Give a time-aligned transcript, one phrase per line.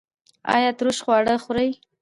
[0.53, 1.69] ایا ترش خواړه خورئ؟